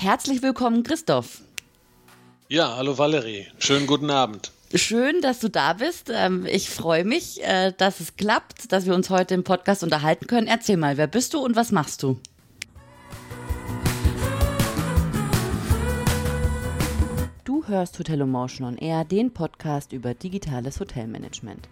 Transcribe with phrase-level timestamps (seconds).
[0.00, 1.40] Herzlich willkommen, Christoph.
[2.46, 3.48] Ja, hallo Valerie.
[3.58, 4.52] Schönen guten Abend.
[4.72, 6.08] Schön, dass du da bist.
[6.14, 10.28] Ähm, ich freue mich, äh, dass es klappt, dass wir uns heute im Podcast unterhalten
[10.28, 10.46] können.
[10.46, 12.20] Erzähl mal, wer bist du und was machst du?
[17.44, 21.68] Du hörst Hotel Motion on Air, den Podcast über digitales Hotelmanagement.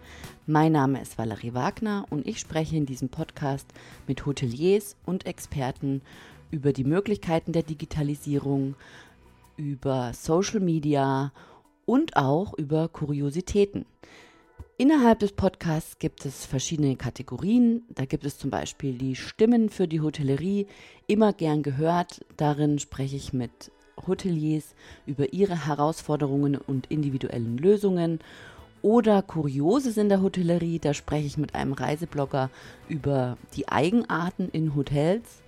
[0.48, 3.66] Mein Name ist Valerie Wagner und ich spreche in diesem Podcast
[4.08, 6.02] mit Hoteliers und Experten
[6.50, 8.74] über die Möglichkeiten der Digitalisierung,
[9.56, 11.32] über Social Media
[11.84, 13.86] und auch über Kuriositäten.
[14.78, 17.84] Innerhalb des Podcasts gibt es verschiedene Kategorien.
[17.88, 20.66] Da gibt es zum Beispiel die Stimmen für die Hotellerie,
[21.06, 22.26] immer gern gehört.
[22.36, 23.70] Darin spreche ich mit
[24.06, 24.74] Hoteliers
[25.06, 28.20] über ihre Herausforderungen und individuellen Lösungen.
[28.82, 32.50] Oder Kurioses in der Hotellerie, da spreche ich mit einem Reiseblogger
[32.88, 35.42] über die Eigenarten in Hotels.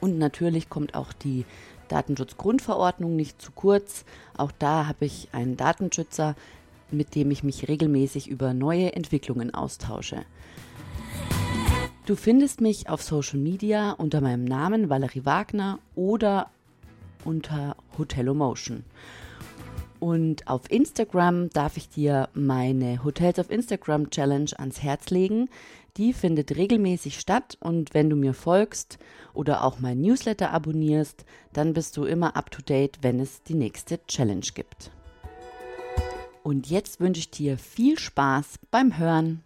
[0.00, 1.44] Und natürlich kommt auch die
[1.88, 4.04] Datenschutzgrundverordnung nicht zu kurz.
[4.36, 6.36] Auch da habe ich einen Datenschützer,
[6.90, 10.24] mit dem ich mich regelmäßig über neue Entwicklungen austausche.
[12.06, 16.48] Du findest mich auf Social Media unter meinem Namen Valerie Wagner oder
[17.24, 18.84] unter Hotelomotion.
[20.00, 25.48] Und auf Instagram darf ich dir meine Hotels auf Instagram Challenge ans Herz legen.
[25.96, 28.98] Die findet regelmäßig statt und wenn du mir folgst
[29.34, 33.54] oder auch mein Newsletter abonnierst, dann bist du immer up to date, wenn es die
[33.54, 34.92] nächste Challenge gibt.
[36.44, 39.42] Und jetzt wünsche ich dir viel Spaß beim Hören.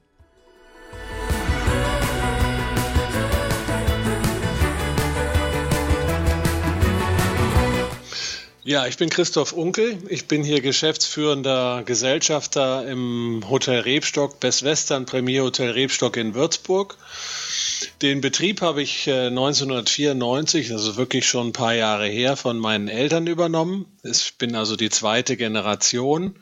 [8.65, 9.99] Ja, ich bin Christoph Unkel.
[10.09, 16.97] Ich bin hier geschäftsführender Gesellschafter im Hotel Rebstock, Best Western Premier Hotel Rebstock in Würzburg.
[18.03, 22.87] Den Betrieb habe ich 1994, äh, also wirklich schon ein paar Jahre her, von meinen
[22.87, 23.87] Eltern übernommen.
[24.05, 26.35] Ich bin also die zweite Generation.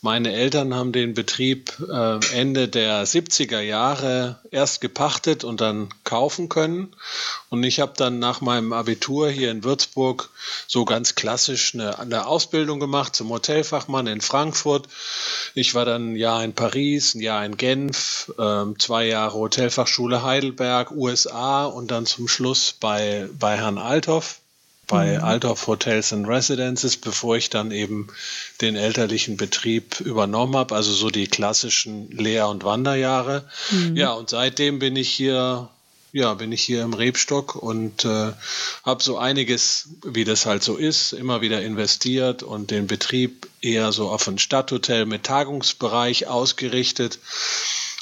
[0.00, 6.48] Meine Eltern haben den Betrieb äh, Ende der 70er Jahre erst gepachtet und dann kaufen
[6.48, 6.94] können.
[7.48, 10.30] Und ich habe dann nach meinem Abitur hier in Würzburg
[10.68, 14.86] so ganz klassisch eine, eine Ausbildung gemacht zum Hotelfachmann in Frankfurt.
[15.56, 20.22] Ich war dann ein Jahr in Paris, ein Jahr in Genf, äh, zwei Jahre Hotelfachschule
[20.22, 24.39] Heidelberg, USA und dann zum Schluss bei, bei Herrn Althoff
[24.90, 25.24] bei mhm.
[25.24, 28.08] Althoff Hotels and Residences, bevor ich dann eben
[28.60, 33.48] den elterlichen Betrieb übernommen habe, also so die klassischen Lehr- und Wanderjahre.
[33.70, 33.96] Mhm.
[33.96, 35.68] Ja, und seitdem bin ich hier
[36.12, 38.32] ja, bin ich hier im Rebstock und äh,
[38.84, 43.92] habe so einiges, wie das halt so ist, immer wieder investiert und den Betrieb eher
[43.92, 47.20] so auf ein Stadthotel mit Tagungsbereich ausgerichtet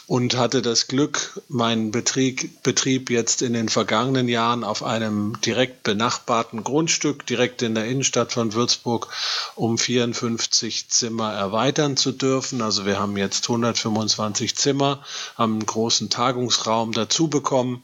[0.09, 5.83] und hatte das Glück, meinen Betrieb, Betrieb jetzt in den vergangenen Jahren auf einem direkt
[5.83, 9.09] benachbarten Grundstück, direkt in der Innenstadt von Würzburg,
[9.55, 12.63] um 54 Zimmer erweitern zu dürfen.
[12.63, 15.05] Also wir haben jetzt 125 Zimmer,
[15.37, 17.83] haben einen großen Tagungsraum dazu bekommen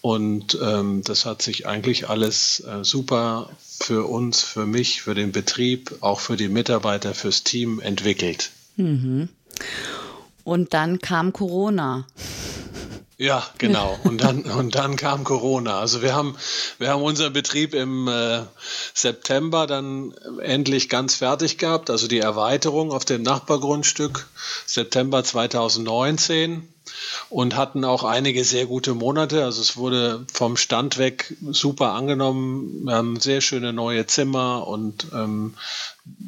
[0.00, 5.32] und ähm, das hat sich eigentlich alles äh, super für uns, für mich, für den
[5.32, 8.52] Betrieb, auch für die Mitarbeiter, fürs Team entwickelt.
[8.76, 9.28] Mhm.
[10.48, 12.06] Und dann kam Corona.
[13.18, 13.98] Ja, genau.
[14.04, 15.78] Und dann, und dann kam Corona.
[15.78, 16.38] Also wir haben,
[16.78, 18.44] wir haben unseren Betrieb im äh,
[18.94, 21.90] September dann endlich ganz fertig gehabt.
[21.90, 24.26] Also die Erweiterung auf dem Nachbargrundstück
[24.64, 26.66] September 2019
[27.28, 29.44] und hatten auch einige sehr gute Monate.
[29.44, 32.86] Also es wurde vom Stand weg super angenommen.
[32.86, 35.54] Wir haben sehr schöne neue Zimmer und ähm,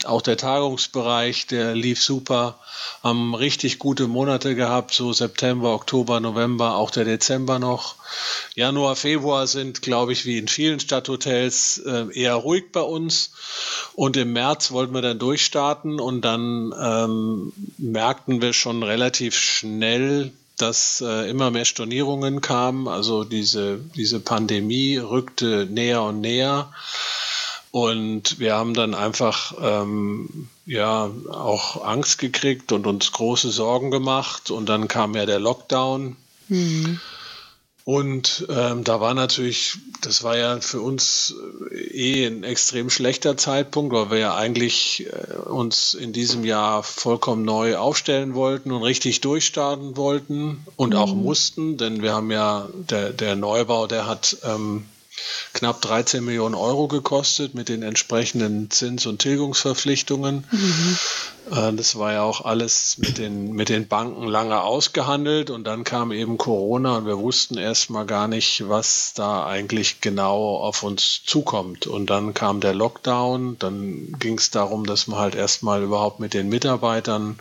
[0.04, 2.58] auch der Tagungsbereich, der lief super,
[3.02, 7.96] haben richtig gute Monate gehabt, so September, Oktober, November, auch der Dezember noch.
[8.54, 13.32] Januar, Februar sind, glaube ich, wie in vielen Stadthotels äh, eher ruhig bei uns.
[13.94, 20.32] Und im März wollten wir dann durchstarten und dann ähm, merkten wir schon relativ schnell,
[20.56, 22.88] dass äh, immer mehr Stornierungen kamen.
[22.88, 26.72] Also diese, diese Pandemie rückte näher und näher.
[27.72, 34.50] Und wir haben dann einfach ähm, ja auch Angst gekriegt und uns große Sorgen gemacht.
[34.50, 36.16] Und dann kam ja der Lockdown.
[36.48, 37.00] Mhm.
[37.84, 41.34] Und ähm, da war natürlich, das war ja für uns
[41.72, 46.82] äh, eh ein extrem schlechter Zeitpunkt, weil wir ja eigentlich äh, uns in diesem Jahr
[46.82, 50.96] vollkommen neu aufstellen wollten und richtig durchstarten wollten und mhm.
[50.96, 54.84] auch mussten, denn wir haben ja, der, der Neubau, der hat ähm,
[55.52, 60.46] knapp 13 Millionen Euro gekostet mit den entsprechenden Zins- und Tilgungsverpflichtungen.
[60.50, 60.98] Mhm.
[61.50, 65.84] Äh, das war ja auch alles mit den, mit den Banken lange ausgehandelt und dann
[65.84, 70.82] kam eben Corona und wir wussten erst mal gar nicht, was da eigentlich genau auf
[70.82, 71.86] uns zukommt.
[71.86, 76.34] Und dann kam der Lockdown, dann ging es darum, dass man halt erstmal überhaupt mit
[76.34, 77.38] den Mitarbeitern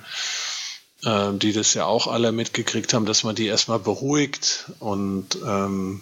[1.03, 6.01] äh, die das ja auch alle mitgekriegt haben, dass man die erstmal beruhigt und ähm,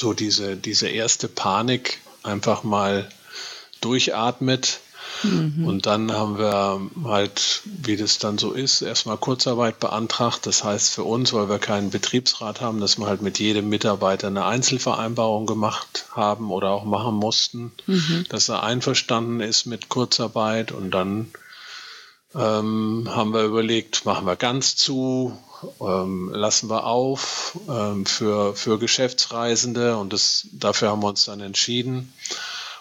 [0.00, 3.08] so diese, diese erste Panik einfach mal
[3.80, 4.80] durchatmet.
[5.22, 5.66] Mhm.
[5.66, 10.46] Und dann haben wir halt, wie das dann so ist, erstmal Kurzarbeit beantragt.
[10.46, 14.28] Das heißt für uns, weil wir keinen Betriebsrat haben, dass wir halt mit jedem Mitarbeiter
[14.28, 18.24] eine Einzelvereinbarung gemacht haben oder auch machen mussten, mhm.
[18.28, 20.72] dass er einverstanden ist mit Kurzarbeit.
[20.72, 21.30] Und dann
[22.34, 25.36] ähm, haben wir überlegt, machen wir ganz zu,
[25.80, 31.40] ähm, lassen wir auf ähm, für, für Geschäftsreisende und das, dafür haben wir uns dann
[31.40, 32.12] entschieden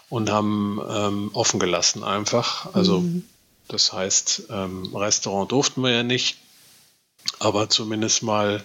[0.09, 2.73] und haben ähm, offen gelassen einfach.
[2.73, 3.25] Also mhm.
[3.67, 6.37] das heißt, ähm, Restaurant durften wir ja nicht,
[7.39, 8.63] aber zumindest mal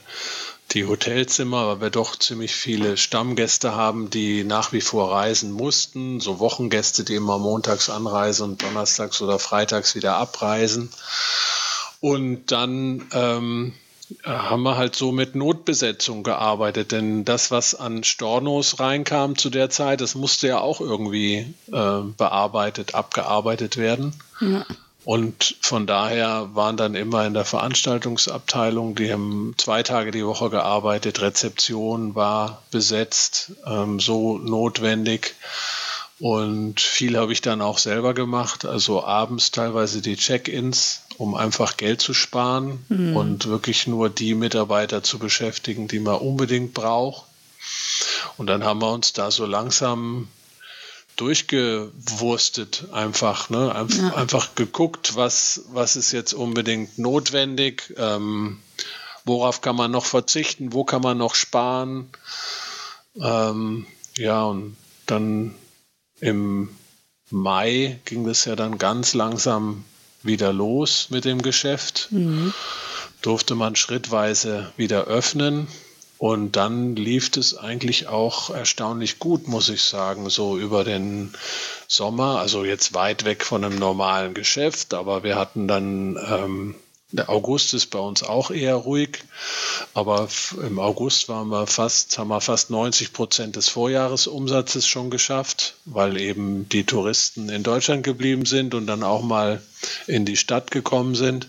[0.72, 6.20] die Hotelzimmer, weil wir doch ziemlich viele Stammgäste haben, die nach wie vor reisen mussten.
[6.20, 10.90] So Wochengäste, die immer montags anreisen und donnerstags oder freitags wieder abreisen.
[12.00, 13.74] Und dann ähm,
[14.24, 19.70] haben wir halt so mit Notbesetzung gearbeitet, denn das, was an Stornos reinkam zu der
[19.70, 24.14] Zeit, das musste ja auch irgendwie äh, bearbeitet, abgearbeitet werden.
[24.40, 24.66] Ja.
[25.04, 30.48] Und von daher waren dann immer in der Veranstaltungsabteilung, die haben zwei Tage die Woche
[30.48, 35.34] gearbeitet, Rezeption war besetzt, ähm, so notwendig.
[36.20, 41.76] Und viel habe ich dann auch selber gemacht, also abends teilweise die Check-ins, um einfach
[41.76, 43.16] Geld zu sparen mhm.
[43.16, 47.24] und wirklich nur die Mitarbeiter zu beschäftigen, die man unbedingt braucht.
[48.36, 50.28] Und dann haben wir uns da so langsam
[51.16, 53.74] durchgewurstet einfach, ne?
[53.74, 54.14] Einf ja.
[54.14, 58.60] Einfach geguckt, was, was ist jetzt unbedingt notwendig, ähm,
[59.24, 62.10] worauf kann man noch verzichten, wo kann man noch sparen.
[63.16, 63.86] Ähm,
[64.18, 64.76] ja, und
[65.06, 65.54] dann
[66.20, 66.70] im
[67.30, 69.84] Mai ging das ja dann ganz langsam
[70.24, 72.08] wieder los mit dem Geschäft.
[72.10, 72.52] Mhm.
[73.22, 75.68] Durfte man schrittweise wieder öffnen.
[76.18, 81.34] Und dann lief es eigentlich auch erstaunlich gut, muss ich sagen, so über den
[81.88, 82.38] Sommer.
[82.38, 86.74] Also jetzt weit weg von einem normalen Geschäft, aber wir hatten dann, ähm,
[87.14, 89.20] der August ist bei uns auch eher ruhig,
[89.94, 90.28] aber
[90.66, 96.16] im August waren wir fast, haben wir fast 90 Prozent des Vorjahresumsatzes schon geschafft, weil
[96.20, 99.62] eben die Touristen in Deutschland geblieben sind und dann auch mal
[100.08, 101.48] in die Stadt gekommen sind.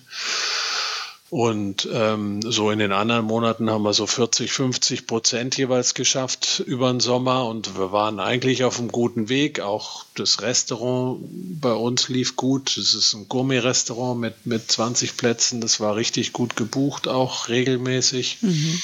[1.35, 6.63] Und ähm, so in den anderen Monaten haben wir so 40, 50 Prozent jeweils geschafft
[6.65, 9.59] über den Sommer und wir waren eigentlich auf einem guten Weg.
[9.59, 11.19] Auch das Restaurant
[11.59, 12.77] bei uns lief gut.
[12.77, 15.59] Es ist ein Gourmet-Restaurant mit, mit 20 Plätzen.
[15.59, 18.37] Das war richtig gut gebucht, auch regelmäßig.
[18.39, 18.81] Mhm.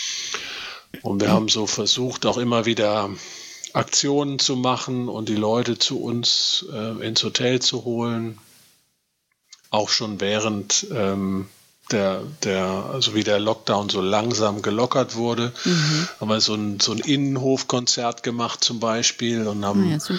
[1.04, 3.12] Und wir haben so versucht, auch immer wieder
[3.72, 8.40] Aktionen zu machen und die Leute zu uns äh, ins Hotel zu holen.
[9.70, 11.48] Auch schon während ähm,
[11.92, 16.08] der, der, also wie der Lockdown so langsam gelockert wurde, mhm.
[16.20, 20.18] haben wir so ein, so ein Innenhofkonzert gemacht zum Beispiel und haben, ah,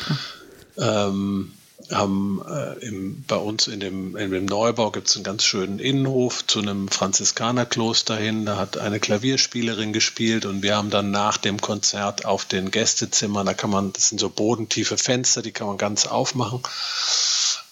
[0.77, 1.53] ja, ähm,
[1.91, 5.79] haben äh, im, bei uns in dem, in dem Neubau gibt es einen ganz schönen
[5.79, 8.47] Innenhof zu einem Franziskanerkloster hin.
[8.47, 13.47] Da hat eine Klavierspielerin gespielt und wir haben dann nach dem Konzert auf den Gästezimmern,
[13.47, 16.63] da kann man, das sind so bodentiefe Fenster, die kann man ganz aufmachen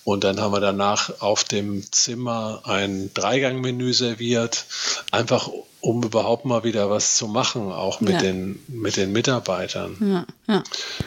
[0.04, 4.66] und dann haben wir danach auf dem Zimmer ein Dreigangmenü serviert,
[5.10, 8.20] einfach um überhaupt mal wieder was zu machen, auch mit, ja.
[8.20, 10.26] den, mit den Mitarbeitern.
[10.48, 10.62] Ja, ja.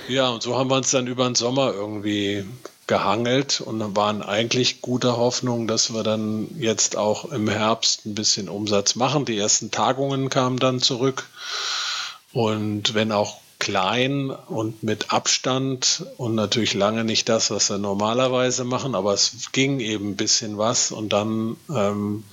[0.07, 2.45] ja, und so haben wir uns dann über den Sommer irgendwie
[2.87, 8.49] gehangelt und waren eigentlich guter Hoffnung, dass wir dann jetzt auch im Herbst ein bisschen
[8.49, 9.25] Umsatz machen.
[9.25, 11.29] Die ersten Tagungen kamen dann zurück.
[12.33, 18.65] Und wenn auch klein und mit Abstand und natürlich lange nicht das, was wir normalerweise
[18.65, 22.25] machen, aber es ging eben ein bisschen was und dann ähm,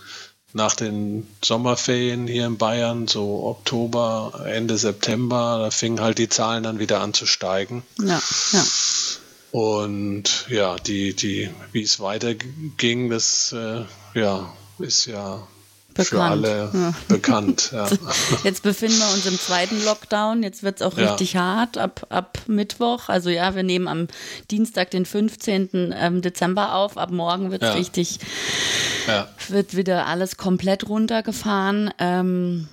[0.54, 6.64] nach den Sommerferien hier in Bayern, so Oktober, Ende September, da fingen halt die Zahlen
[6.64, 7.84] dann wieder an zu steigen.
[8.00, 8.20] Ja,
[8.50, 8.64] ja.
[9.52, 13.84] Und ja, die, die, wie es weiterging, das äh,
[14.18, 15.46] ja, ist ja
[16.00, 16.46] bekannt.
[16.46, 16.94] für alle ja.
[17.08, 17.70] bekannt.
[17.72, 17.88] Ja.
[18.44, 20.42] Jetzt befinden wir uns im zweiten Lockdown.
[20.42, 21.10] Jetzt wird es auch ja.
[21.10, 23.08] richtig hart ab, ab Mittwoch.
[23.08, 24.08] Also ja, wir nehmen am
[24.50, 25.94] Dienstag, den 15.
[25.96, 26.96] Ähm, Dezember auf.
[26.96, 28.18] Ab morgen wird es richtig,
[29.48, 31.90] wird wieder alles komplett runtergefahren.
[31.98, 32.68] Ähm,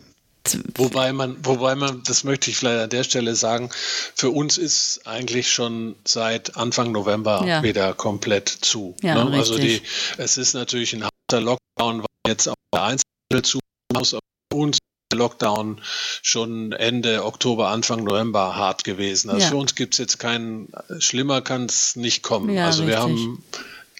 [0.75, 3.69] Wobei man, wobei man, das möchte ich vielleicht an der Stelle sagen,
[4.15, 7.63] für uns ist eigentlich schon seit Anfang November ja.
[7.63, 8.95] wieder komplett zu.
[9.01, 9.37] Ja, ne?
[9.37, 9.81] Also die,
[10.17, 13.03] es ist natürlich ein harter Lockdown, weil jetzt auch der Einzelhandel
[13.43, 13.59] zu
[13.93, 14.15] muss,
[14.53, 14.79] uns
[15.11, 15.81] der Lockdown
[16.21, 19.29] schon Ende Oktober, Anfang November hart gewesen.
[19.29, 19.49] Also ja.
[19.49, 22.49] für uns gibt es jetzt keinen, schlimmer kann es nicht kommen.
[22.49, 22.97] Ja, also richtig.
[22.97, 23.43] wir haben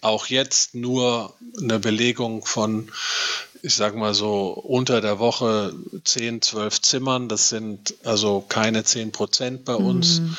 [0.02, 2.92] auch jetzt nur eine Belegung von
[3.62, 7.28] ich sag mal so, unter der Woche 10, 12 Zimmern.
[7.28, 10.22] Das sind also keine 10 Prozent bei uns.
[10.22, 10.38] Mhm.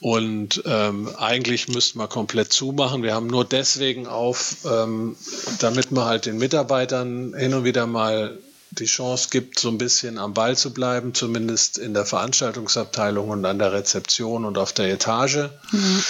[0.00, 3.02] Und ähm, eigentlich müssten wir komplett zumachen.
[3.02, 5.16] Wir haben nur deswegen auf, ähm,
[5.58, 8.38] damit man halt den Mitarbeitern hin und wieder mal
[8.70, 13.44] die Chance gibt, so ein bisschen am Ball zu bleiben, zumindest in der Veranstaltungsabteilung und
[13.44, 15.48] an der Rezeption und auf der Etage.
[15.72, 16.04] Mhm.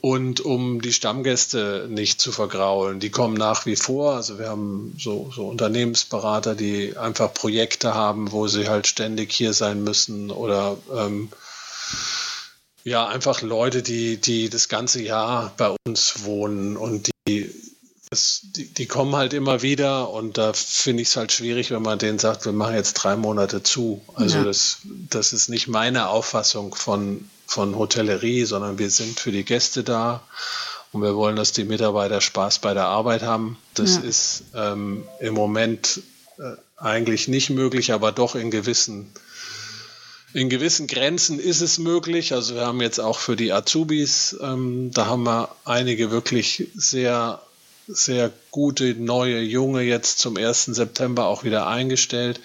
[0.00, 4.14] Und um die Stammgäste nicht zu vergraulen, die kommen nach wie vor.
[4.14, 9.52] Also wir haben so, so Unternehmensberater, die einfach Projekte haben, wo sie halt ständig hier
[9.52, 11.28] sein müssen oder ähm,
[12.84, 17.50] ja, einfach Leute, die, die das ganze Jahr bei uns wohnen und die
[18.10, 21.82] das, die, die, kommen halt immer wieder und da finde ich es halt schwierig, wenn
[21.82, 24.02] man denen sagt, wir machen jetzt drei Monate zu.
[24.16, 24.44] Also ja.
[24.44, 29.84] das, das ist nicht meine Auffassung von, von Hotellerie, sondern wir sind für die Gäste
[29.84, 30.24] da
[30.90, 33.56] und wir wollen, dass die Mitarbeiter Spaß bei der Arbeit haben.
[33.74, 34.00] Das ja.
[34.00, 36.02] ist ähm, im Moment
[36.38, 39.12] äh, eigentlich nicht möglich, aber doch in gewissen
[40.32, 42.32] in gewissen Grenzen ist es möglich.
[42.32, 47.40] Also wir haben jetzt auch für die Azubis, ähm, da haben wir einige wirklich sehr
[47.92, 50.66] sehr gute neue Junge jetzt zum 1.
[50.66, 52.40] September auch wieder eingestellt.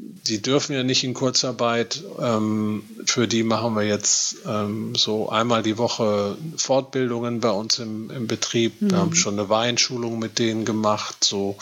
[0.00, 2.04] Die dürfen ja nicht in Kurzarbeit.
[2.20, 8.10] Ähm, für die machen wir jetzt ähm, so einmal die Woche Fortbildungen bei uns im,
[8.10, 8.80] im Betrieb.
[8.80, 8.90] Mhm.
[8.90, 11.56] Wir haben schon eine Weinschulung mit denen gemacht, so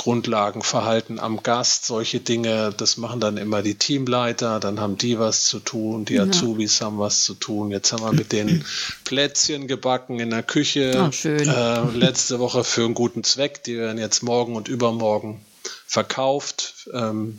[0.00, 5.44] Grundlagenverhalten am Gast, solche Dinge, das machen dann immer die Teamleiter, dann haben die was
[5.44, 7.70] zu tun, die Azubis haben was zu tun.
[7.70, 8.64] Jetzt haben wir mit den
[9.04, 11.04] Plätzchen gebacken in der Küche.
[11.06, 11.46] Oh, schön.
[11.46, 15.44] Äh, letzte Woche für einen guten Zweck, die werden jetzt morgen und übermorgen
[15.86, 16.88] verkauft.
[16.94, 17.38] Ähm,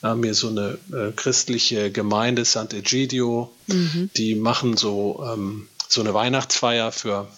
[0.00, 4.10] wir haben hier so eine äh, christliche Gemeinde, Sant'Egidio, mhm.
[4.16, 7.28] die machen so, ähm, so eine Weihnachtsfeier für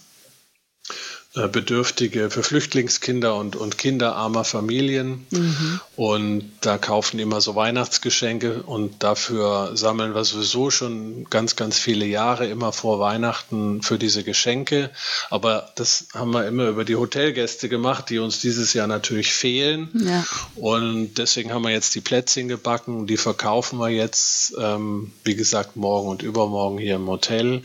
[1.34, 5.26] Bedürftige, für Flüchtlingskinder und, und Kinder armer Familien.
[5.30, 5.80] Mhm.
[5.96, 12.04] Und da kaufen immer so Weihnachtsgeschenke und dafür sammeln wir sowieso schon ganz, ganz viele
[12.04, 14.90] Jahre immer vor Weihnachten für diese Geschenke.
[15.30, 19.88] Aber das haben wir immer über die Hotelgäste gemacht, die uns dieses Jahr natürlich fehlen.
[19.94, 20.26] Ja.
[20.56, 23.06] Und deswegen haben wir jetzt die Plätzchen gebacken.
[23.06, 27.62] Die verkaufen wir jetzt, ähm, wie gesagt, morgen und übermorgen hier im Hotel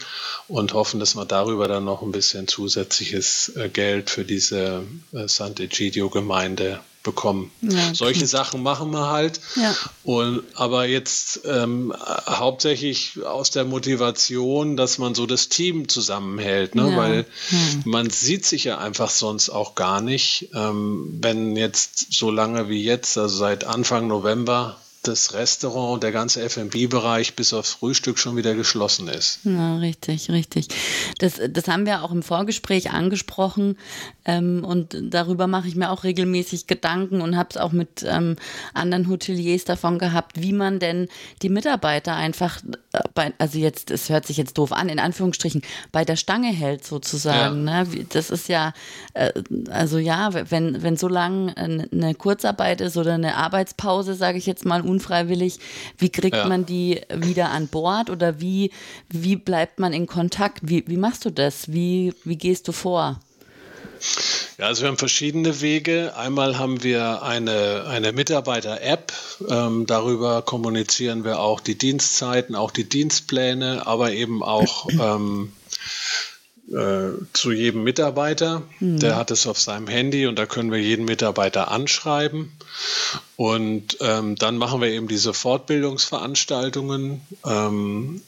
[0.48, 4.84] und hoffen, dass wir darüber dann noch ein bisschen zusätzliches äh, Geld für diese
[5.14, 7.52] äh, Sant'Egidio-Gemeinde bekommen.
[7.62, 7.94] Ja.
[7.94, 9.40] Solche Sachen machen wir halt.
[9.56, 9.74] Ja.
[10.04, 11.94] Und, aber jetzt ähm,
[12.28, 16.90] hauptsächlich aus der Motivation, dass man so das Team zusammenhält, ne?
[16.92, 16.98] Ja.
[16.98, 17.84] weil hm.
[17.86, 22.84] man sieht sich ja einfach sonst auch gar nicht, ähm, wenn jetzt so lange wie
[22.84, 28.36] jetzt, also seit Anfang November, das Restaurant und der ganze F&B-Bereich bis aufs Frühstück schon
[28.36, 29.40] wieder geschlossen ist.
[29.44, 30.68] Ja, richtig, richtig.
[31.20, 33.78] Das, das haben wir auch im Vorgespräch angesprochen
[34.26, 38.36] ähm, und darüber mache ich mir auch regelmäßig Gedanken und habe es auch mit ähm,
[38.74, 41.08] anderen Hoteliers davon gehabt, wie man denn
[41.42, 42.62] die Mitarbeiter einfach,
[42.94, 45.62] äh, bei, also jetzt, es hört sich jetzt doof an, in Anführungsstrichen,
[45.92, 47.68] bei der Stange hält sozusagen.
[47.68, 47.84] Ja.
[47.84, 48.06] Ne?
[48.10, 48.74] Das ist ja,
[49.14, 49.32] äh,
[49.70, 54.66] also ja, wenn, wenn so lange eine Kurzarbeit ist oder eine Arbeitspause, sage ich jetzt
[54.66, 55.60] mal, unfreiwillig.
[55.98, 56.48] Wie kriegt ja.
[56.48, 58.72] man die wieder an Bord oder wie,
[59.10, 60.60] wie bleibt man in Kontakt?
[60.64, 61.72] Wie, wie machst du das?
[61.72, 63.20] Wie, wie gehst du vor?
[64.58, 66.14] Ja, also wir haben verschiedene Wege.
[66.16, 69.14] Einmal haben wir eine, eine Mitarbeiter-App.
[69.48, 75.52] Ähm, darüber kommunizieren wir auch die Dienstzeiten, auch die Dienstpläne, aber eben auch ähm,
[76.72, 78.64] äh, zu jedem Mitarbeiter.
[78.80, 79.00] Mhm.
[79.00, 82.52] Der hat es auf seinem Handy und da können wir jeden Mitarbeiter anschreiben.
[83.36, 87.22] Und ähm, dann machen wir eben diese Fortbildungsveranstaltungen.
[87.46, 88.22] Ähm,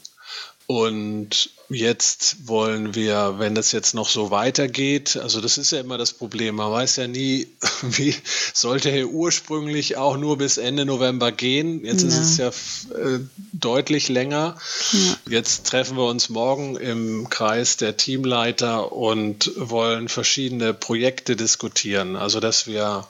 [0.70, 5.98] und jetzt wollen wir, wenn das jetzt noch so weitergeht, also das ist ja immer
[5.98, 7.48] das Problem, man weiß ja nie,
[7.82, 8.14] wie
[8.54, 11.84] sollte er ursprünglich auch nur bis Ende November gehen.
[11.84, 12.08] Jetzt ja.
[12.10, 12.48] ist es ja
[12.96, 13.18] äh,
[13.52, 14.58] deutlich länger.
[14.92, 15.16] Ja.
[15.28, 22.14] Jetzt treffen wir uns morgen im Kreis der Teamleiter und wollen verschiedene Projekte diskutieren.
[22.14, 23.08] Also dass wir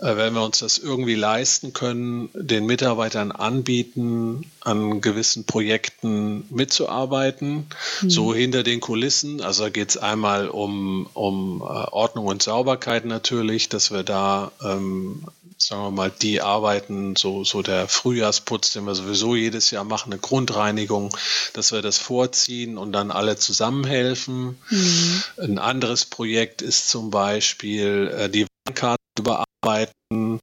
[0.00, 7.66] wenn wir uns das irgendwie leisten können, den Mitarbeitern anbieten, an gewissen Projekten mitzuarbeiten,
[8.02, 8.10] mhm.
[8.10, 9.40] so hinter den Kulissen.
[9.40, 14.50] Also da geht es einmal um, um äh, Ordnung und Sauberkeit natürlich, dass wir da
[14.62, 15.24] ähm,
[15.56, 20.12] sagen wir mal, die arbeiten, so, so der Frühjahrsputz, den wir sowieso jedes Jahr machen,
[20.12, 21.16] eine Grundreinigung,
[21.52, 24.58] dass wir das vorziehen und dann alle zusammenhelfen.
[24.70, 25.22] Mhm.
[25.38, 30.40] Ein anderes Projekt ist zum Beispiel äh, die Warnkarte überarbeiten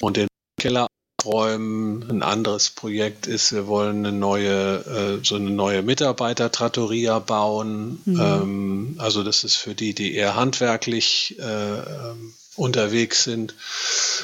[0.00, 0.28] und den
[0.60, 0.86] Keller
[1.20, 2.08] aufräumen.
[2.10, 8.00] Ein anderes Projekt ist, wir wollen eine neue, äh, so eine neue Mitarbeiter-Trattoria bauen.
[8.04, 8.20] Mhm.
[8.20, 13.54] Ähm, also das ist für die, die eher handwerklich äh, ähm, unterwegs sind,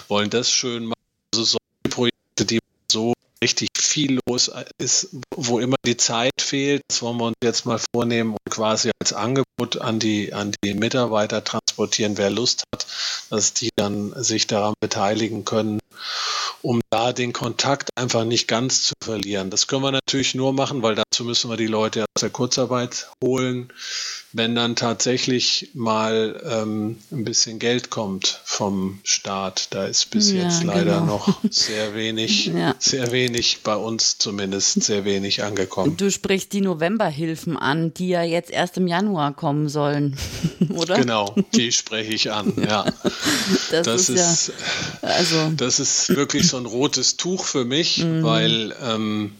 [0.08, 0.94] wollen das schön machen.
[1.34, 3.12] Also solche Projekte, die so
[3.42, 7.80] richtig viel los ist, wo immer die Zeit fehlt, das wollen wir uns jetzt mal
[7.92, 12.86] vornehmen und quasi als Angebot an die, an die Mitarbeiter transportieren, wer Lust hat,
[13.30, 15.80] dass die dann sich daran beteiligen können
[16.62, 19.50] um da den Kontakt einfach nicht ganz zu verlieren.
[19.50, 23.08] Das können wir natürlich nur machen, weil dazu müssen wir die Leute aus der Kurzarbeit
[23.22, 23.72] holen
[24.32, 29.68] wenn dann tatsächlich mal ähm, ein bisschen Geld kommt vom Staat.
[29.70, 31.06] Da ist bis ja, jetzt leider genau.
[31.06, 32.74] noch sehr wenig, ja.
[32.78, 35.96] sehr wenig bei uns zumindest sehr wenig angekommen.
[35.96, 40.16] Du sprichst die Novemberhilfen an, die ja jetzt erst im Januar kommen sollen,
[40.70, 40.96] oder?
[40.96, 42.84] Genau, die spreche ich an, ja.
[43.70, 44.52] Das, das ist, ist
[45.02, 48.22] ja, also das ist wirklich so ein rotes Tuch für mich, mhm.
[48.22, 49.32] weil ähm,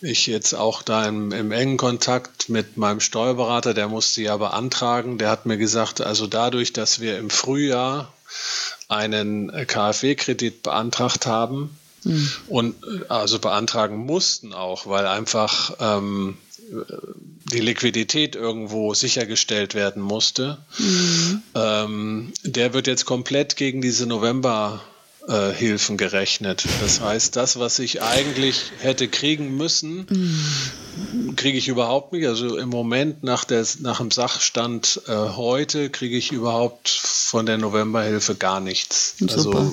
[0.00, 5.18] ich jetzt auch da im, im, engen Kontakt mit meinem Steuerberater, der musste ja beantragen,
[5.18, 8.12] der hat mir gesagt, also dadurch, dass wir im Frühjahr
[8.88, 12.30] einen KfW-Kredit beantragt haben mhm.
[12.48, 12.74] und
[13.08, 16.36] also beantragen mussten auch, weil einfach ähm,
[17.52, 21.42] die Liquidität irgendwo sichergestellt werden musste, mhm.
[21.54, 24.82] ähm, der wird jetzt komplett gegen diese November
[25.28, 26.64] äh, Hilfen gerechnet.
[26.80, 31.36] Das heißt, das, was ich eigentlich hätte kriegen müssen, mhm.
[31.36, 32.26] kriege ich überhaupt nicht.
[32.26, 37.58] Also im Moment nach, der, nach dem Sachstand äh, heute kriege ich überhaupt von der
[37.58, 39.14] Novemberhilfe gar nichts.
[39.18, 39.34] Super.
[39.34, 39.72] Also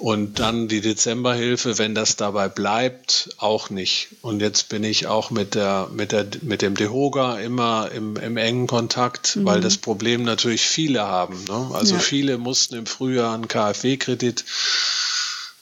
[0.00, 4.08] und dann die Dezemberhilfe, wenn das dabei bleibt, auch nicht.
[4.22, 8.36] Und jetzt bin ich auch mit, der, mit, der, mit dem DeHoga immer im, im
[8.36, 9.44] engen Kontakt, mhm.
[9.44, 11.42] weil das Problem natürlich viele haben.
[11.48, 11.70] Ne?
[11.72, 12.00] Also ja.
[12.00, 14.44] viele mussten im Frühjahr einen KfW-Kredit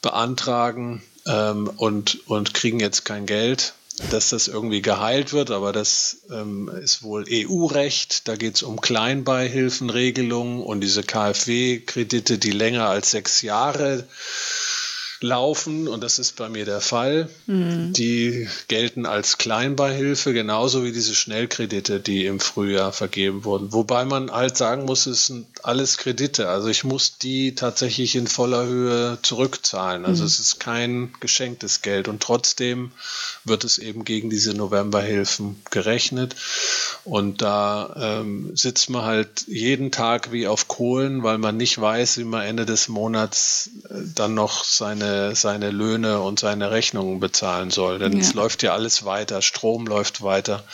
[0.02, 3.72] beantragen ähm, und, und kriegen jetzt kein Geld
[4.10, 8.28] dass das irgendwie geheilt wird, aber das ähm, ist wohl EU-Recht.
[8.28, 14.04] Da geht es um Kleinbeihilfenregelungen und diese KfW-Kredite, die länger als sechs Jahre
[15.20, 17.28] laufen, und das ist bei mir der Fall.
[17.46, 17.92] Mhm.
[17.92, 23.72] Die gelten als Kleinbeihilfe, genauso wie diese Schnellkredite, die im Frühjahr vergeben wurden.
[23.72, 26.48] Wobei man halt sagen muss, es sind alles Kredite.
[26.48, 30.04] Also ich muss die tatsächlich in voller Höhe zurückzahlen.
[30.04, 30.26] Also mhm.
[30.26, 32.08] es ist kein geschenktes Geld.
[32.08, 32.90] Und trotzdem
[33.44, 36.36] wird es eben gegen diese Novemberhilfen gerechnet.
[37.04, 42.18] Und da ähm, sitzt man halt jeden Tag wie auf Kohlen, weil man nicht weiß,
[42.18, 47.20] wie man Ende des Monats äh, dann noch seine seine, seine Löhne und seine Rechnungen
[47.20, 47.98] bezahlen soll.
[47.98, 48.20] Denn ja.
[48.20, 50.64] es läuft ja alles weiter, Strom läuft weiter,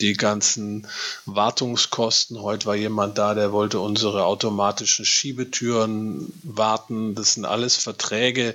[0.00, 0.86] die ganzen
[1.26, 2.40] Wartungskosten.
[2.42, 7.14] Heute war jemand da, der wollte unsere automatischen Schiebetüren warten.
[7.14, 8.54] Das sind alles Verträge,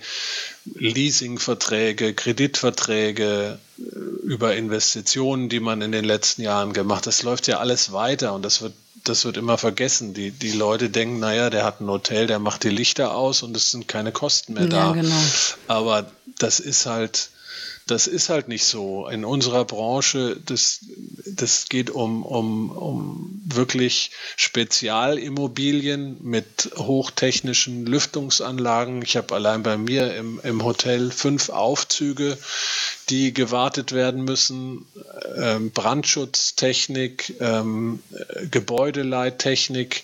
[0.66, 3.82] Leasingverträge, Kreditverträge äh,
[4.24, 7.08] über Investitionen, die man in den letzten Jahren gemacht hat.
[7.08, 10.14] Das läuft ja alles weiter und das wird das wird immer vergessen.
[10.14, 13.56] Die, die Leute denken, naja, der hat ein Hotel, der macht die Lichter aus und
[13.56, 14.88] es sind keine Kosten mehr da.
[14.88, 15.22] Ja, genau.
[15.68, 16.06] Aber
[16.40, 17.30] das ist halt,
[17.88, 19.08] das ist halt nicht so.
[19.08, 20.80] In unserer Branche, das,
[21.26, 29.02] das geht um, um, um wirklich Spezialimmobilien mit hochtechnischen Lüftungsanlagen.
[29.02, 32.38] Ich habe allein bei mir im, im Hotel fünf Aufzüge,
[33.10, 34.86] die gewartet werden müssen,
[35.36, 38.02] ähm, Brandschutztechnik, ähm,
[38.50, 40.04] Gebäudeleittechnik.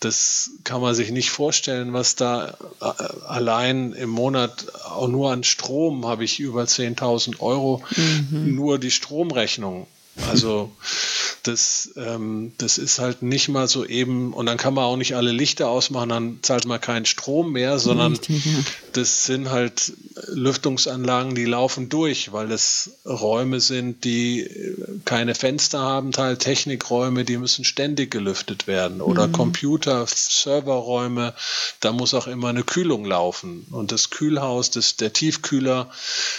[0.00, 2.84] Das kann man sich nicht vorstellen, was da äh,
[3.26, 8.54] allein im Monat auch nur an Strom habe ich über 10.000 Euro, mhm.
[8.54, 9.86] nur die Stromrechnung.
[10.28, 10.70] Also
[11.46, 15.14] das, ähm, das ist halt nicht mal so eben, und dann kann man auch nicht
[15.14, 18.18] alle Lichter ausmachen, dann zahlt man keinen Strom mehr, sondern
[18.94, 19.92] das sind halt
[20.28, 24.48] Lüftungsanlagen, die laufen durch, weil es Räume sind, die
[25.04, 29.02] keine Fenster haben, Teil Technikräume, die müssen ständig gelüftet werden.
[29.02, 29.32] Oder mhm.
[29.32, 31.34] Computer, Serverräume,
[31.80, 33.66] da muss auch immer eine Kühlung laufen.
[33.70, 35.90] Und das Kühlhaus, das, der Tiefkühler,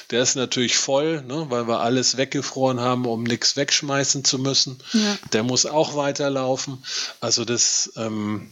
[0.10, 4.78] der ist natürlich voll, ne, weil wir alles weggefroren haben, um nichts wegschmeißen zu müssen.
[4.94, 5.18] Ja.
[5.34, 6.84] Der muss auch weiterlaufen.
[7.20, 8.50] Also das ähm,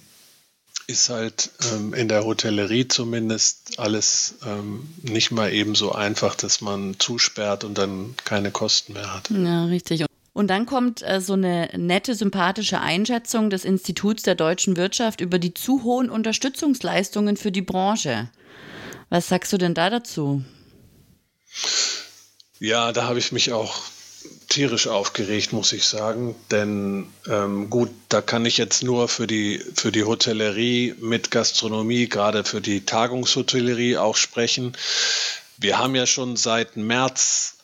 [0.87, 6.61] ist halt ähm, in der Hotellerie zumindest alles ähm, nicht mal eben so einfach, dass
[6.61, 9.29] man zusperrt und dann keine Kosten mehr hat.
[9.29, 10.05] Ja, richtig.
[10.33, 15.37] Und dann kommt äh, so eine nette, sympathische Einschätzung des Instituts der deutschen Wirtschaft über
[15.37, 18.29] die zu hohen Unterstützungsleistungen für die Branche.
[19.09, 20.43] Was sagst du denn da dazu?
[22.59, 23.75] Ja, da habe ich mich auch
[24.53, 26.35] tierisch aufgeregt, muss ich sagen.
[26.51, 32.07] Denn ähm, gut, da kann ich jetzt nur für die, für die Hotellerie mit Gastronomie,
[32.07, 34.73] gerade für die Tagungshotellerie auch sprechen.
[35.57, 37.55] Wir haben ja schon seit März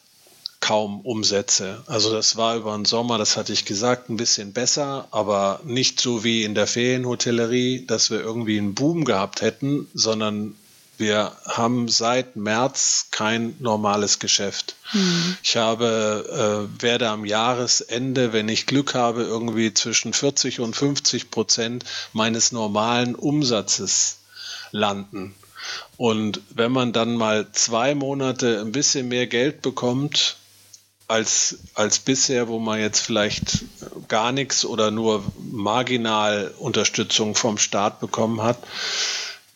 [0.61, 1.83] kaum Umsätze.
[1.85, 6.01] Also das war über den Sommer, das hatte ich gesagt, ein bisschen besser, aber nicht
[6.01, 10.55] so wie in der Ferienhotellerie, dass wir irgendwie einen Boom gehabt hätten, sondern
[10.99, 14.75] wir haben seit März kein normales Geschäft.
[14.93, 15.37] Mhm.
[15.43, 21.31] Ich habe, äh, werde am Jahresende, wenn ich Glück habe, irgendwie zwischen 40 und 50
[21.31, 24.17] Prozent meines normalen Umsatzes
[24.71, 25.35] landen.
[25.97, 30.37] Und wenn man dann mal zwei Monate ein bisschen mehr Geld bekommt,
[31.07, 33.63] als, als bisher, wo man jetzt vielleicht
[34.07, 38.59] gar nichts oder nur marginal Unterstützung vom Staat bekommen hat,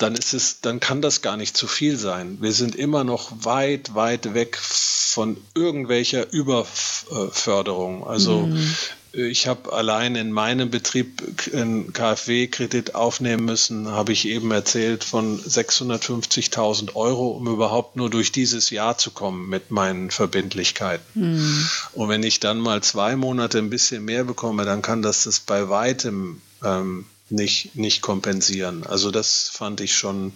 [0.04, 2.38] dann ist es, dann kann das gar nicht zu viel sein.
[2.42, 8.06] Wir sind immer noch weit, weit weg von irgendwelcher Überförderung.
[8.06, 8.76] Also mhm.
[9.16, 11.22] Ich habe allein in meinem Betrieb
[11.54, 18.32] einen KfW-Kredit aufnehmen müssen, habe ich eben erzählt, von 650.000 Euro, um überhaupt nur durch
[18.32, 21.06] dieses Jahr zu kommen mit meinen Verbindlichkeiten.
[21.14, 21.70] Mhm.
[21.94, 25.40] Und wenn ich dann mal zwei Monate ein bisschen mehr bekomme, dann kann das das
[25.40, 28.86] bei weitem ähm, nicht, nicht kompensieren.
[28.86, 30.34] Also das fand ich schon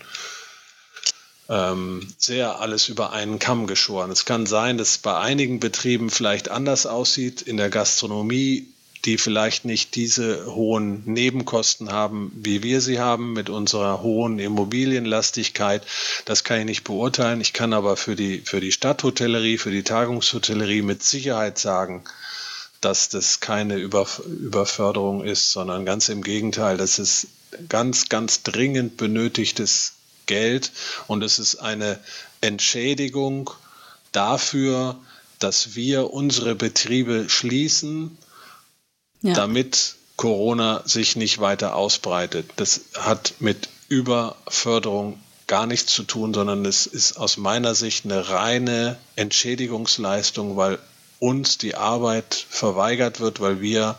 [1.49, 4.11] ähm, sehr alles über einen Kamm geschoren.
[4.11, 7.41] Es kann sein, dass es bei einigen Betrieben vielleicht anders aussieht.
[7.41, 8.67] In der Gastronomie,
[9.05, 15.83] die vielleicht nicht diese hohen Nebenkosten haben, wie wir sie haben mit unserer hohen Immobilienlastigkeit.
[16.25, 17.39] Das kann ich nicht beurteilen.
[17.39, 22.03] Ich kann aber für die, für die Stadthotellerie, für die Tagungshotellerie mit Sicherheit sagen,
[22.81, 27.27] dass das keine Überförderung ist, sondern ganz im Gegenteil, das ist
[27.69, 29.93] ganz, ganz dringend benötigtes
[30.25, 30.71] Geld
[31.07, 31.99] und es ist eine
[32.41, 33.49] Entschädigung
[34.11, 34.97] dafür,
[35.39, 38.17] dass wir unsere Betriebe schließen,
[39.21, 39.33] ja.
[39.33, 42.49] damit Corona sich nicht weiter ausbreitet.
[42.55, 48.29] Das hat mit Überförderung gar nichts zu tun, sondern es ist aus meiner Sicht eine
[48.29, 50.79] reine Entschädigungsleistung, weil
[51.19, 53.97] uns die Arbeit verweigert wird, weil wir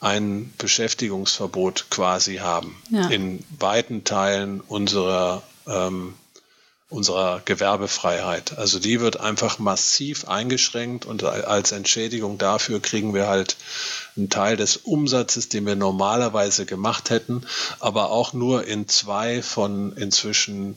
[0.00, 3.08] ein Beschäftigungsverbot quasi haben ja.
[3.08, 6.14] in weiten Teilen unserer ähm,
[6.90, 8.58] unserer Gewerbefreiheit.
[8.58, 13.56] Also die wird einfach massiv eingeschränkt und als Entschädigung dafür kriegen wir halt
[14.16, 17.46] einen Teil des Umsatzes, den wir normalerweise gemacht hätten,
[17.78, 20.76] aber auch nur in zwei von inzwischen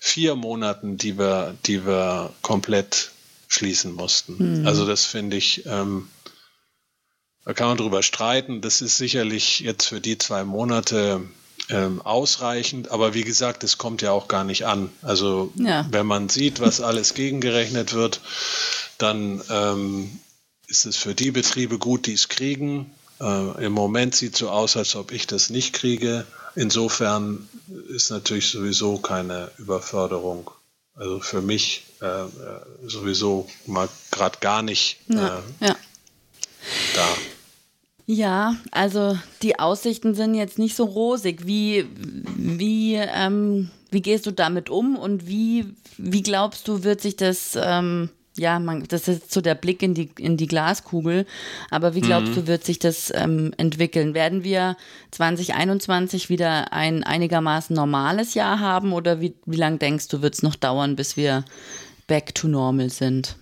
[0.00, 3.10] vier Monaten, die wir, die wir komplett
[3.50, 4.60] schließen mussten.
[4.60, 4.66] Mhm.
[4.66, 6.08] Also das finde ich, ähm,
[7.44, 8.60] da kann man drüber streiten.
[8.60, 11.20] Das ist sicherlich jetzt für die zwei Monate
[11.68, 12.90] ähm, ausreichend.
[12.90, 14.90] Aber wie gesagt, es kommt ja auch gar nicht an.
[15.02, 15.86] Also ja.
[15.90, 18.20] wenn man sieht, was alles gegengerechnet wird,
[18.98, 20.20] dann ähm,
[20.68, 22.94] ist es für die Betriebe gut, die es kriegen.
[23.20, 26.24] Äh, Im Moment sieht es so aus, als ob ich das nicht kriege.
[26.54, 27.48] Insofern
[27.88, 30.52] ist natürlich sowieso keine Überförderung.
[30.94, 32.26] Also für mich äh,
[32.86, 35.76] sowieso mal gerade gar nicht äh, ja, ja.
[36.94, 37.08] da.
[38.12, 41.46] Ja, also die Aussichten sind jetzt nicht so rosig.
[41.46, 47.14] Wie, wie, ähm, wie gehst du damit um und wie, wie glaubst du, wird sich
[47.14, 51.24] das, ähm, ja, man, das ist so der Blick in die, in die Glaskugel,
[51.70, 52.34] aber wie glaubst mhm.
[52.34, 54.12] du, wird sich das ähm, entwickeln?
[54.12, 54.76] Werden wir
[55.12, 60.42] 2021 wieder ein einigermaßen normales Jahr haben oder wie, wie lange denkst du, wird es
[60.42, 61.44] noch dauern, bis wir
[62.10, 63.36] back to normal sind?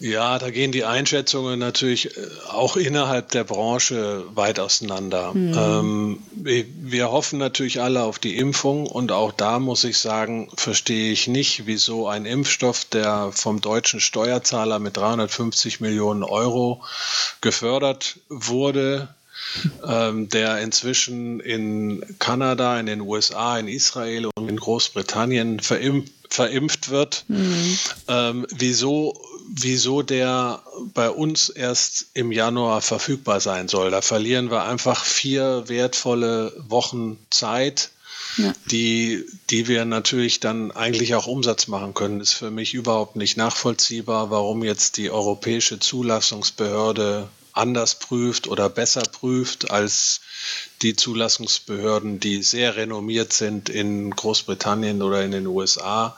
[0.00, 5.32] Ja, da gehen die Einschätzungen natürlich äh, auch innerhalb der Branche weit auseinander.
[5.34, 5.54] Mhm.
[5.54, 11.12] Ähm, wir hoffen natürlich alle auf die Impfung und auch da muss ich sagen, verstehe
[11.12, 16.82] ich nicht, wieso ein Impfstoff, der vom deutschen Steuerzahler mit 350 Millionen Euro
[17.42, 19.08] gefördert wurde,
[19.86, 26.90] ähm, der inzwischen in Kanada, in den USA, in Israel und in Großbritannien verimpft, verimpft
[26.90, 27.24] wird.
[27.28, 27.78] Mhm.
[28.08, 29.14] Ähm, wieso
[29.48, 30.62] wieso der
[30.94, 33.90] bei uns erst im Januar verfügbar sein soll.
[33.90, 37.90] Da verlieren wir einfach vier wertvolle Wochen Zeit,
[38.36, 38.52] ja.
[38.70, 42.20] die, die wir natürlich dann eigentlich auch Umsatz machen können.
[42.20, 49.02] Ist für mich überhaupt nicht nachvollziehbar, warum jetzt die europäische Zulassungsbehörde anders prüft oder besser
[49.02, 50.20] prüft als
[50.82, 56.16] die Zulassungsbehörden, die sehr renommiert sind in Großbritannien oder in den USA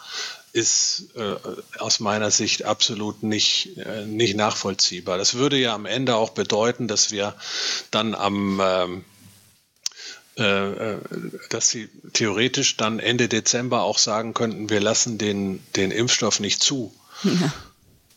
[0.53, 1.35] ist äh,
[1.79, 5.19] aus meiner Sicht absolut nicht, äh, nicht nachvollziehbar.
[5.19, 7.35] Das würde ja am Ende auch bedeuten, dass wir
[7.91, 9.05] dann am ähm,
[10.39, 10.99] äh, äh,
[11.49, 16.63] dass sie theoretisch dann Ende Dezember auch sagen könnten, wir lassen den, den Impfstoff nicht
[16.63, 16.95] zu.
[17.23, 17.53] Ja.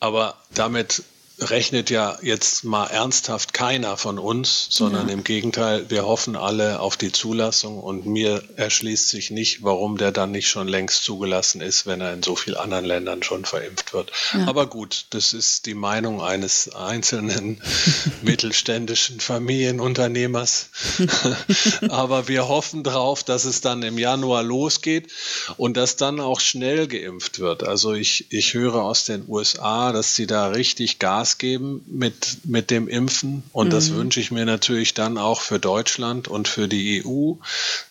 [0.02, 1.04] Aber damit
[1.42, 5.14] rechnet ja jetzt mal ernsthaft keiner von uns, sondern ja.
[5.14, 10.12] im Gegenteil, wir hoffen alle auf die Zulassung und mir erschließt sich nicht, warum der
[10.12, 13.94] dann nicht schon längst zugelassen ist, wenn er in so vielen anderen Ländern schon verimpft
[13.94, 14.12] wird.
[14.34, 14.48] Ja.
[14.48, 17.62] Aber gut, das ist die Meinung eines einzelnen
[18.22, 20.70] mittelständischen Familienunternehmers.
[21.90, 25.12] Aber wir hoffen darauf, dass es dann im Januar losgeht
[25.58, 27.64] und dass dann auch schnell geimpft wird.
[27.64, 32.40] Also ich, ich höre aus den USA, dass sie da richtig Gas Gas geben mit,
[32.46, 33.44] mit dem Impfen.
[33.52, 33.72] Und mhm.
[33.72, 37.34] das wünsche ich mir natürlich dann auch für Deutschland und für die EU,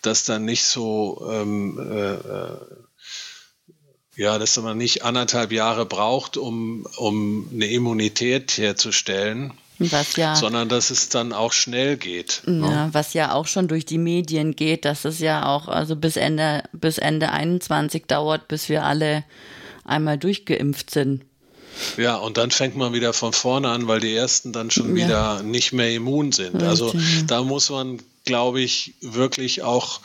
[0.01, 2.57] dass dann nicht so, ähm, äh, äh,
[4.15, 9.53] ja, dass man nicht anderthalb Jahre braucht, um, um eine Immunität herzustellen.
[9.81, 12.41] Was ja, sondern dass es dann auch schnell geht.
[12.45, 12.89] Ja, ne?
[12.91, 16.63] was ja auch schon durch die Medien geht, dass es ja auch also bis Ende
[16.73, 19.23] bis Ende 21 dauert, bis wir alle
[19.85, 21.23] einmal durchgeimpft sind.
[21.97, 25.05] Ja, und dann fängt man wieder von vorne an, weil die ersten dann schon ja.
[25.05, 26.61] wieder nicht mehr immun sind.
[26.63, 26.93] Also
[27.27, 30.01] da muss man, glaube ich, wirklich auch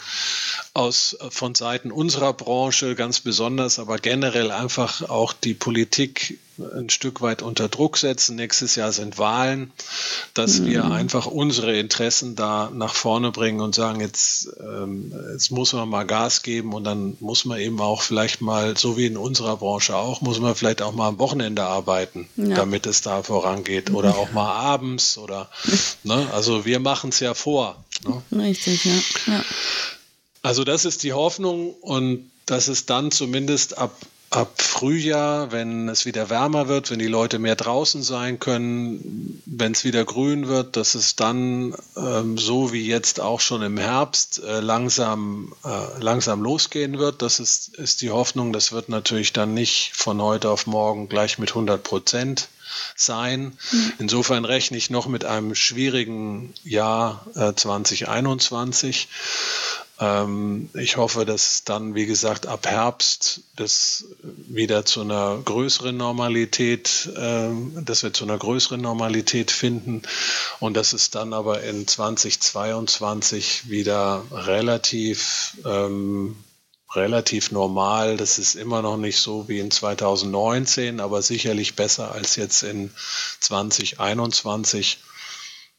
[0.73, 7.21] aus, von Seiten unserer Branche ganz besonders, aber generell einfach auch die Politik ein Stück
[7.21, 8.37] weit unter Druck setzen.
[8.37, 9.73] Nächstes Jahr sind Wahlen,
[10.35, 10.67] dass mhm.
[10.67, 15.89] wir einfach unsere Interessen da nach vorne bringen und sagen, jetzt, ähm, jetzt muss man
[15.89, 19.57] mal Gas geben und dann muss man eben auch vielleicht mal, so wie in unserer
[19.57, 22.55] Branche auch, muss man vielleicht auch mal am Wochenende arbeiten, ja.
[22.55, 25.51] damit es da vorangeht oder auch mal abends oder,
[26.05, 26.27] ne?
[26.33, 27.85] also wir machen es ja vor.
[28.07, 28.14] Ne?
[28.33, 29.35] Richtig, ja.
[29.35, 29.45] ja.
[30.43, 33.97] Also das ist die Hoffnung und dass es dann zumindest ab
[34.35, 39.73] ab Frühjahr, wenn es wieder wärmer wird, wenn die Leute mehr draußen sein können, wenn
[39.73, 44.43] es wieder grün wird, dass es dann ähm, so wie jetzt auch schon im Herbst
[44.43, 47.23] äh, langsam, äh, langsam losgehen wird.
[47.23, 48.53] Das ist, ist die Hoffnung.
[48.53, 52.49] Das wird natürlich dann nicht von heute auf morgen gleich mit 100 Prozent
[52.97, 53.57] sein.
[53.71, 53.93] Mhm.
[53.99, 59.09] Insofern rechne ich noch mit einem schwierigen Jahr äh, 2021.
[60.01, 67.09] Ähm, ich hoffe, dass dann, wie gesagt, ab Herbst das wieder zu einer größeren Normalität,
[67.17, 67.51] äh,
[67.83, 70.03] dass wir zu einer größeren Normalität finden
[70.59, 76.37] und dass es dann aber in 2022 wieder relativ ähm,
[76.97, 78.17] relativ normal.
[78.17, 82.91] Das ist immer noch nicht so wie in 2019, aber sicherlich besser als jetzt in
[83.41, 84.99] 2021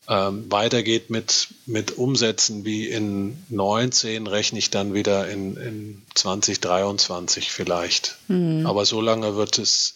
[0.08, 7.52] ähm, weitergeht mit, mit Umsätzen wie in 19, rechne ich dann wieder in, in 2023
[7.52, 8.18] vielleicht.
[8.28, 8.66] Mhm.
[8.68, 9.96] Aber so lange wird es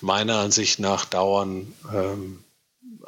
[0.00, 2.44] meiner Ansicht nach dauern, ähm,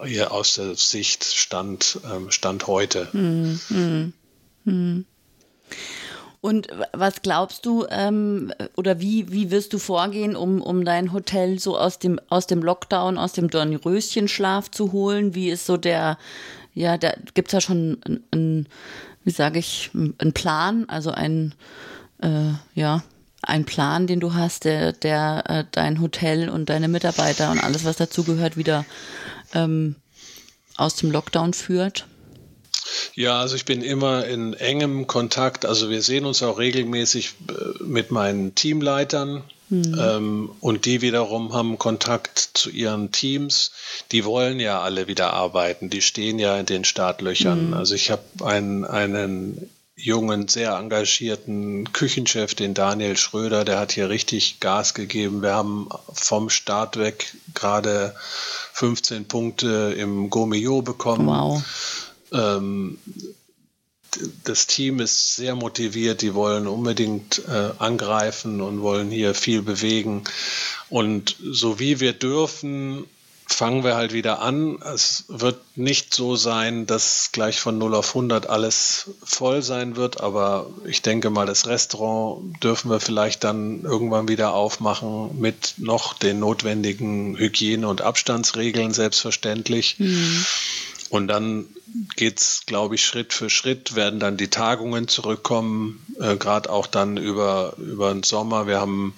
[0.05, 3.09] hier aus der Sicht Stand, ähm, Stand heute.
[3.12, 4.12] Mhm.
[4.64, 5.07] Mhm.
[6.45, 11.59] Und was glaubst du ähm, oder wie, wie wirst du vorgehen, um, um dein Hotel
[11.59, 15.35] so aus dem, aus dem Lockdown, aus dem Dornröschenschlaf zu holen?
[15.35, 16.19] Wie ist so der,
[16.75, 17.97] ja, da gibt es ja schon
[18.31, 18.69] ein,
[19.25, 21.55] wie sage ich, einen Plan, also ein,
[22.21, 23.03] äh, ja,
[23.41, 27.87] ein Plan, den du hast, der, der äh, dein Hotel und deine Mitarbeiter und alles,
[27.87, 28.85] was dazugehört, wieder
[29.55, 29.97] ähm,
[30.77, 32.07] aus dem Lockdown führt?
[33.14, 35.66] Ja, also ich bin immer in engem Kontakt.
[35.66, 39.44] Also wir sehen uns auch regelmäßig äh, mit meinen Teamleitern.
[39.70, 39.99] Mhm.
[39.99, 43.73] Ähm, und die wiederum haben Kontakt zu ihren Teams.
[44.12, 45.90] Die wollen ja alle wieder arbeiten.
[45.90, 47.68] Die stehen ja in den Startlöchern.
[47.68, 47.75] Mhm.
[47.75, 54.09] Also ich habe einen, einen jungen, sehr engagierten Küchenchef, den Daniel Schröder, der hat hier
[54.09, 55.42] richtig Gas gegeben.
[55.42, 58.14] Wir haben vom Start weg gerade
[58.73, 61.27] 15 Punkte im Gomio bekommen.
[61.27, 61.62] Wow.
[62.35, 62.99] Ähm,
[64.44, 70.25] das Team ist sehr motiviert, die wollen unbedingt äh, angreifen und wollen hier viel bewegen.
[70.88, 73.07] Und so wie wir dürfen,
[73.47, 74.81] fangen wir halt wieder an.
[74.83, 80.20] Es wird nicht so sein, dass gleich von 0 auf 100 alles voll sein wird,
[80.20, 86.14] aber ich denke mal, das Restaurant dürfen wir vielleicht dann irgendwann wieder aufmachen mit noch
[86.14, 89.97] den notwendigen Hygiene- und Abstandsregeln, selbstverständlich.
[89.99, 90.47] Mhm.
[91.14, 91.68] Und dann
[92.16, 96.88] geht es, glaube ich, Schritt für Schritt, werden dann die Tagungen zurückkommen, äh, gerade auch
[96.88, 98.66] dann über, über den Sommer.
[98.66, 99.14] Wir haben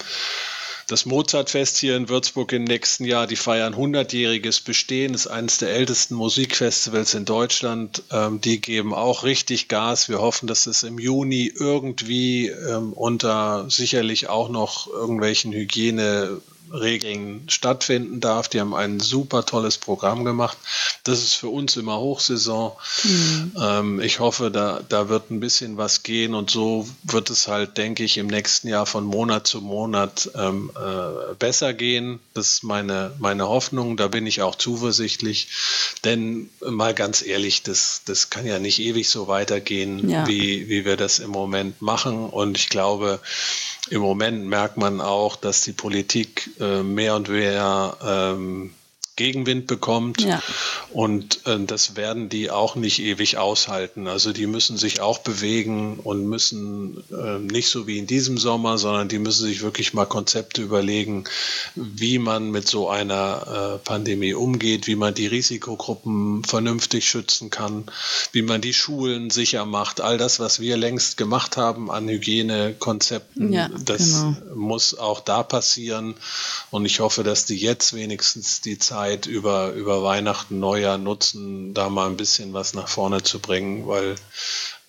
[0.88, 5.70] das Mozartfest hier in Würzburg im nächsten Jahr, die feiern 100-jähriges Bestehen, ist eines der
[5.70, 8.02] ältesten Musikfestivals in Deutschland.
[8.12, 10.11] Ähm, die geben auch richtig Gas.
[10.11, 17.44] Wir hoffen, dass es im Juni irgendwie ähm, unter sicherlich auch noch irgendwelchen Hygiene Regeln
[17.48, 18.48] stattfinden darf.
[18.48, 20.57] Die haben ein super tolles Programm gemacht.
[21.05, 22.72] Das ist für uns immer Hochsaison.
[23.05, 23.52] Mhm.
[23.61, 27.76] Ähm, ich hoffe, da, da wird ein bisschen was gehen und so wird es halt,
[27.76, 32.20] denke ich, im nächsten Jahr von Monat zu Monat ähm, äh, besser gehen.
[32.35, 33.96] Das ist meine, meine Hoffnung.
[33.96, 35.48] Da bin ich auch zuversichtlich.
[36.05, 40.26] Denn mal ganz ehrlich, das, das kann ja nicht ewig so weitergehen, ja.
[40.26, 42.29] wie, wie wir das im Moment machen.
[42.29, 43.20] Und ich glaube,
[43.90, 48.72] im Moment merkt man auch, dass die Politik äh, mehr und mehr ähm,
[49.16, 50.20] Gegenwind bekommt.
[50.20, 50.42] Ja.
[50.92, 54.07] Und äh, das werden die auch nicht ewig aushalten.
[54.07, 58.76] Also die müssen sich auch bewegen und müssen äh, nicht so wie in diesem Sommer,
[58.76, 61.24] sondern die müssen sich wirklich mal Konzepte überlegen,
[61.74, 67.87] wie man mit so einer äh, Pandemie umgeht, wie man die Risikogruppen vernünftig schützen kann,
[68.33, 70.02] wie man die Schulen sicher macht.
[70.02, 74.37] All das, was wir längst gemacht haben an Hygienekonzepten, ja, das genau.
[74.55, 76.14] muss auch da passieren.
[76.70, 81.75] Und ich hoffe, dass die jetzt wenigstens die Zeit Zeit über, über Weihnachten, Neujahr nutzen,
[81.75, 84.16] da mal ein bisschen was nach vorne zu bringen, weil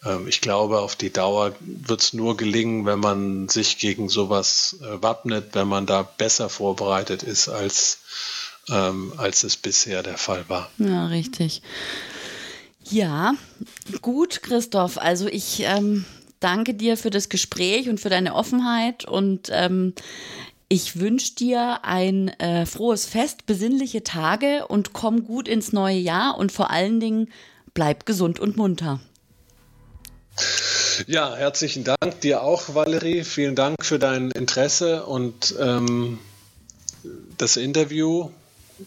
[0.06, 4.77] ähm, ich glaube, auf die Dauer wird es nur gelingen, wenn man sich gegen sowas
[4.82, 7.99] äh, wappnet, wenn man da besser vorbereitet ist, als,
[8.69, 10.71] ähm, als es bisher der Fall war.
[10.77, 11.62] Ja, richtig.
[12.89, 13.36] Ja,
[14.01, 14.97] gut, Christoph.
[14.97, 16.06] Also ich ähm,
[16.39, 19.93] danke dir für das Gespräch und für deine Offenheit und ähm,
[20.69, 26.38] ich wünsche dir ein äh, frohes Fest, besinnliche Tage und komm gut ins neue Jahr
[26.38, 27.32] und vor allen Dingen
[27.73, 28.99] bleib gesund und munter.
[31.06, 33.23] Ja, herzlichen Dank dir auch, Valerie.
[33.23, 36.19] Vielen Dank für dein Interesse und ähm,
[37.38, 38.30] das Interview.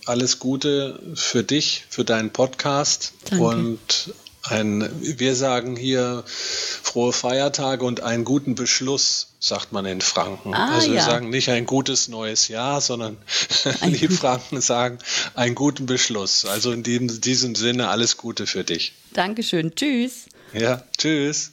[0.06, 3.44] Alles Gute für dich, für deinen Podcast Danke.
[3.44, 10.54] und ein, wir sagen hier frohe Feiertage und einen guten Beschluss, sagt man in Franken.
[10.54, 11.04] Ah, also wir ja.
[11.04, 13.16] sagen nicht ein gutes neues Jahr, sondern
[13.84, 14.98] die Franken sagen
[15.34, 16.44] einen guten Beschluss.
[16.44, 18.94] Also in diesem, diesem Sinne alles Gute für dich.
[19.12, 19.74] Dankeschön.
[19.74, 20.26] Tschüss.
[20.52, 21.52] Ja, tschüss.